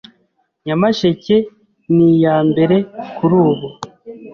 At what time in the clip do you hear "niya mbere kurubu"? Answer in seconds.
1.95-3.67